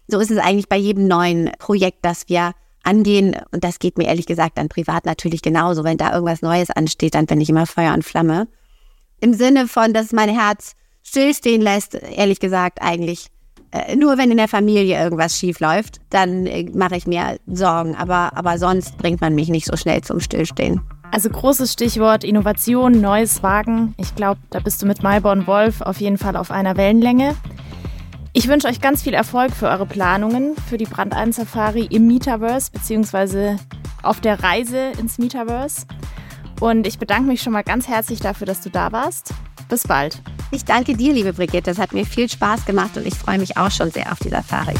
So 0.08 0.20
ist 0.20 0.30
es 0.30 0.38
eigentlich 0.38 0.70
bei 0.70 0.77
jedem 0.77 1.08
neuen 1.08 1.51
Projekt, 1.58 2.06
das 2.06 2.30
wir 2.30 2.54
angehen. 2.84 3.36
Und 3.50 3.63
das 3.63 3.80
geht 3.80 3.98
mir 3.98 4.06
ehrlich 4.06 4.27
gesagt 4.27 4.60
dann 4.60 4.70
privat 4.70 5.08
natürlich 5.08 5.42
genauso. 5.42 5.84
Wenn 5.84 5.98
da 5.98 6.13
irgendwas 6.13 6.44
Neues 6.44 6.70
ansteht, 6.70 7.15
dann 7.15 7.25
bin 7.25 7.42
ich 7.42 7.50
immer 7.50 7.65
Feuer 7.65 7.96
und 7.96 8.06
Flamme. 8.06 8.48
Im 9.19 9.34
Sinne 9.34 9.67
von, 9.67 9.93
dass 9.93 10.12
mein 10.12 10.29
Herz 10.29 10.74
stillstehen 11.03 11.62
lässt, 11.62 11.95
ehrlich 11.95 12.39
gesagt, 12.39 12.81
eigentlich 12.81 13.27
äh, 13.75 13.95
nur 13.95 14.17
wenn 14.17 14.31
in 14.31 14.38
der 14.38 14.48
Familie 14.48 15.01
irgendwas 15.01 15.38
schief 15.38 15.60
läuft, 15.60 16.00
dann 16.10 16.45
äh, 16.45 16.69
mache 16.74 16.95
ich 16.95 17.07
mir 17.07 17.38
Sorgen. 17.45 17.95
Aber, 17.95 18.36
aber 18.36 18.57
sonst 18.57 18.98
bringt 18.98 19.22
man 19.22 19.36
mich 19.36 19.50
nicht 19.50 19.65
so 19.65 19.75
schnell 19.75 20.01
zum 20.01 20.19
Stillstehen. 20.19 20.81
Also 21.12 21.29
großes 21.29 21.74
Stichwort 21.74 22.24
Innovation, 22.24 23.01
neues 23.01 23.43
Wagen. 23.43 23.93
Ich 23.98 24.15
glaube, 24.15 24.39
da 24.50 24.60
bist 24.60 24.81
du 24.81 24.86
mit 24.86 25.03
Mayborn 25.03 25.45
Wolf 25.48 25.81
auf 25.81 26.00
jeden 26.00 26.17
Fall 26.17 26.36
auf 26.36 26.51
einer 26.51 26.77
Wellenlänge. 26.77 27.36
Ich 28.34 28.48
wünsche 28.48 28.67
euch 28.67 28.81
ganz 28.81 29.01
viel 29.01 29.13
Erfolg 29.13 29.51
für 29.51 29.67
eure 29.67 29.86
Planungen 29.86 30.55
für 30.69 30.77
die 30.77 30.86
Brand 30.86 31.13
1 31.13 31.38
Safari 31.38 31.88
im 31.89 32.07
Metaverse 32.07 32.72
beziehungsweise 32.72 33.57
auf 34.03 34.19
der 34.19 34.43
Reise 34.43 34.91
ins 35.00 35.17
Metaverse. 35.17 35.86
Und 36.59 36.88
ich 36.88 37.00
bedanke 37.00 37.27
mich 37.27 37.41
schon 37.41 37.53
mal 37.53 37.63
ganz 37.63 37.88
herzlich 37.88 38.19
dafür, 38.19 38.47
dass 38.47 38.62
du 38.62 38.69
da 38.69 38.91
warst. 38.91 39.33
Bis 39.69 39.88
bald. 39.88 40.21
Ich 40.51 40.63
danke 40.63 40.95
dir, 40.95 41.13
liebe 41.13 41.33
Brigitte. 41.33 41.71
Das 41.71 41.79
hat 41.79 41.93
mir 41.93 42.05
viel 42.05 42.29
Spaß 42.29 42.65
gemacht 42.65 42.95
und 42.97 43.05
ich 43.05 43.15
freue 43.15 43.39
mich 43.39 43.57
auch 43.57 43.71
schon 43.71 43.91
sehr 43.91 44.12
auf 44.12 44.19
die 44.19 44.29
Safari. 44.29 44.75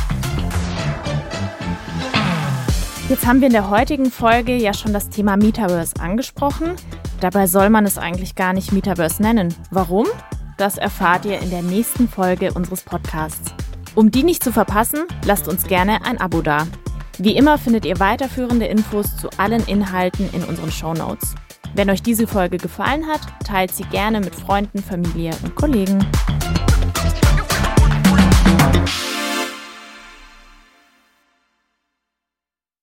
Jetzt 3.10 3.28
haben 3.28 3.40
wir 3.40 3.48
in 3.48 3.54
der 3.54 3.70
heutigen 3.70 4.10
Folge 4.10 4.56
ja 4.56 4.74
schon 4.74 4.94
das 4.94 5.10
Thema 5.10 5.38
Metaverse 5.38 5.94
angesprochen. 6.00 6.76
Dabei 7.20 7.48
soll 7.48 7.70
man 7.70 7.86
es 7.86 7.98
eigentlich 7.98 8.36
gar 8.36 8.54
nicht 8.54 8.72
Metaverse 8.72 9.22
nennen. 9.22 9.54
Warum? 9.70 10.08
Das 10.58 10.78
erfahrt 10.78 11.26
ihr 11.26 11.40
in 11.40 11.50
der 11.50 11.62
nächsten 11.62 12.08
Folge 12.08 12.54
unseres 12.54 12.82
Podcasts. 12.82 13.54
Um 13.94 14.10
die 14.10 14.24
nicht 14.24 14.44
zu 14.44 14.52
verpassen, 14.52 15.02
lasst 15.26 15.48
uns 15.48 15.68
gerne 15.68 16.04
ein 16.04 16.20
Abo 16.20 16.42
da. 16.42 16.68
Wie 17.18 17.36
immer 17.36 17.58
findet 17.58 17.86
ihr 17.86 18.00
weiterführende 18.00 18.66
Infos 18.66 19.16
zu 19.18 19.30
allen 19.38 19.66
Inhalten 19.68 20.30
in 20.34 20.44
unseren 20.44 20.72
Show 20.72 20.94
Notes. 20.94 21.36
Wenn 21.76 21.90
euch 21.90 22.02
diese 22.02 22.26
Folge 22.26 22.58
gefallen 22.58 23.06
hat, 23.06 23.20
teilt 23.44 23.72
sie 23.76 23.84
gerne 23.84 24.22
mit 24.22 24.34
Freunden, 24.34 24.82
Familie 24.82 25.32
und 25.44 25.56
Kollegen. 25.56 26.00